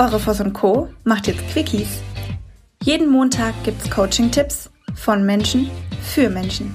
[0.00, 0.88] Eure und Co.
[1.04, 2.00] macht jetzt Quickies.
[2.82, 5.70] Jeden Montag gibt's Coaching-Tipps von Menschen
[6.02, 6.74] für Menschen.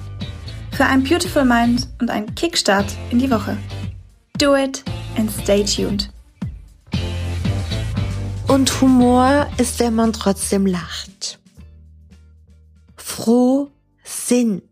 [0.70, 3.58] Für ein Beautiful Mind und einen Kickstart in die Woche.
[4.38, 4.84] Do it
[5.16, 6.08] and stay tuned.
[8.46, 11.40] Und Humor ist, wenn man trotzdem lacht.
[12.96, 13.72] Froh
[14.04, 14.62] Sinn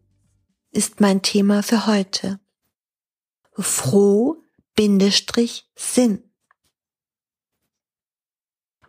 [0.71, 2.39] ist mein Thema für heute.
[3.59, 4.37] Froh
[4.77, 6.23] Bindestrich Sinn.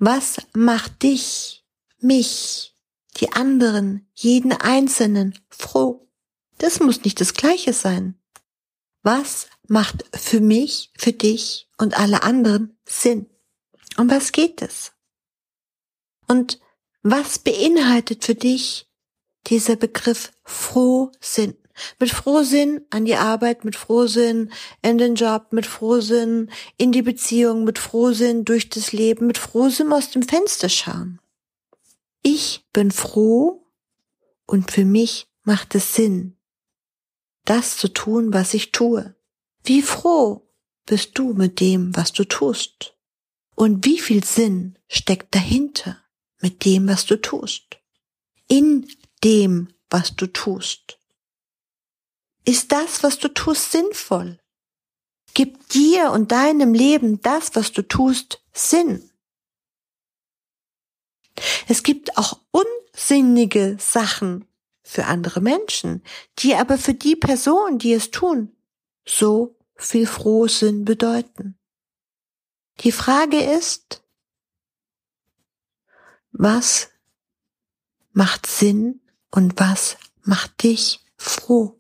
[0.08, 1.66] Was macht dich,
[1.98, 2.78] mich,
[3.18, 6.08] die anderen, jeden Einzelnen froh?
[6.60, 8.14] Das muss nicht das Gleiche sein.
[9.02, 13.32] Was macht für mich, für dich und alle anderen Sinn?
[13.98, 14.94] Um was geht es?
[16.28, 16.60] Und
[17.02, 18.88] was beinhaltet für dich
[19.48, 21.58] dieser Begriff Frohsinn?
[22.00, 27.64] Mit Frohsinn an die Arbeit, mit Frohsinn in den Job, mit Frohsinn in die Beziehung,
[27.64, 31.20] mit Frohsinn durch das Leben, mit Frohsinn aus dem Fenster schauen.
[32.22, 33.68] Ich bin froh
[34.46, 36.38] und für mich macht es Sinn,
[37.46, 39.16] das zu tun, was ich tue.
[39.64, 40.48] Wie froh
[40.86, 42.96] bist du mit dem, was du tust?
[43.56, 45.98] Und wie viel Sinn steckt dahinter
[46.42, 47.78] mit dem, was du tust?
[48.48, 48.88] In
[49.24, 51.00] dem, was du tust.
[52.46, 54.40] Ist das, was du tust, sinnvoll?
[55.34, 59.12] Gibt dir und deinem Leben das, was du tust, Sinn?
[61.68, 64.48] Es gibt auch unsinnige Sachen
[64.84, 66.04] für andere Menschen,
[66.40, 68.56] die aber für die Person, die es tun,
[69.06, 71.58] so viel Frohsinn bedeuten.
[72.82, 74.04] Die Frage ist,
[76.32, 76.90] was
[78.12, 81.75] macht Sinn und was macht dich froh?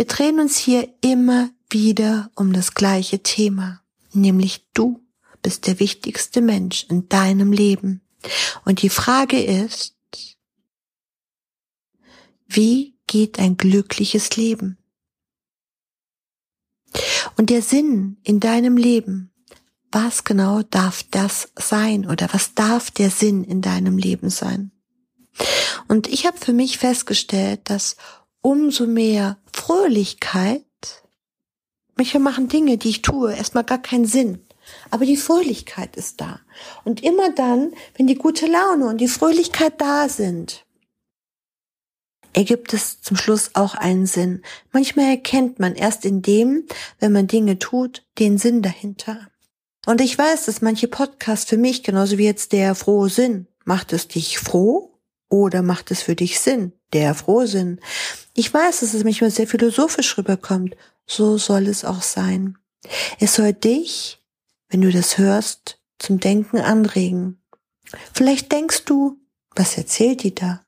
[0.00, 3.82] Wir drehen uns hier immer wieder um das gleiche Thema,
[4.14, 5.06] nämlich du
[5.42, 8.00] bist der wichtigste Mensch in deinem Leben.
[8.64, 9.94] Und die Frage ist,
[12.46, 14.78] wie geht ein glückliches Leben?
[17.36, 19.34] Und der Sinn in deinem Leben,
[19.92, 24.72] was genau darf das sein oder was darf der Sinn in deinem Leben sein?
[25.88, 27.96] Und ich habe für mich festgestellt, dass
[28.42, 30.64] umso mehr Fröhlichkeit,
[31.96, 34.44] manchmal machen Dinge, die ich tue, erstmal gar keinen Sinn.
[34.90, 36.40] Aber die Fröhlichkeit ist da.
[36.84, 40.64] Und immer dann, wenn die gute Laune und die Fröhlichkeit da sind,
[42.32, 44.42] ergibt es zum Schluss auch einen Sinn.
[44.72, 46.66] Manchmal erkennt man erst in dem,
[47.00, 49.28] wenn man Dinge tut, den Sinn dahinter.
[49.86, 53.92] Und ich weiß, dass manche Podcasts für mich, genauso wie jetzt der frohe Sinn, macht
[53.92, 54.90] es dich froh
[55.28, 56.72] oder macht es für dich Sinn?
[56.92, 57.80] Der Frohsinn.
[58.40, 60.74] Ich weiß, dass es manchmal sehr philosophisch rüberkommt.
[61.06, 62.56] So soll es auch sein.
[63.18, 64.18] Es soll dich,
[64.70, 67.38] wenn du das hörst, zum Denken anregen.
[68.14, 69.20] Vielleicht denkst du,
[69.54, 70.64] was erzählt die da?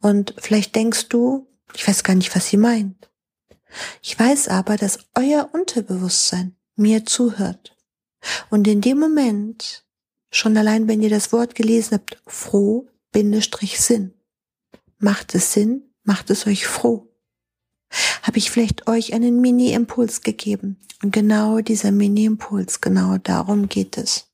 [0.00, 3.10] Und vielleicht denkst du, ich weiß gar nicht, was sie meint.
[4.00, 7.76] Ich weiß aber, dass euer Unterbewusstsein mir zuhört.
[8.48, 9.84] Und in dem Moment,
[10.30, 14.14] schon allein wenn ihr das Wort gelesen habt, froh, Bindestrich Sinn,
[15.00, 17.10] macht es Sinn, macht es euch froh.
[18.22, 20.78] Habe ich vielleicht euch einen Mini-Impuls gegeben?
[21.02, 24.30] Und genau dieser Mini-Impuls, genau darum geht es.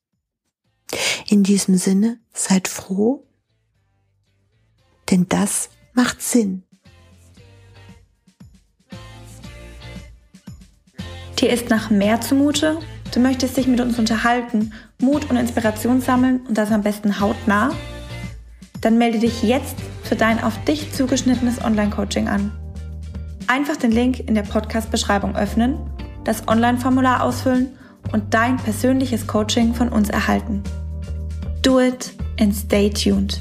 [1.27, 3.25] In diesem Sinne, seid froh,
[5.09, 6.63] denn das macht Sinn.
[11.39, 12.79] Dir ist nach mehr zumute?
[13.13, 17.75] Du möchtest dich mit uns unterhalten, Mut und Inspiration sammeln und das am besten hautnah?
[18.79, 19.75] Dann melde dich jetzt
[20.11, 22.51] für dein auf dich zugeschnittenes Online-Coaching an.
[23.47, 25.77] Einfach den Link in der Podcast-Beschreibung öffnen,
[26.25, 27.69] das Online-Formular ausfüllen
[28.11, 30.63] und dein persönliches Coaching von uns erhalten.
[31.61, 32.11] Do it
[32.41, 33.39] and stay tuned.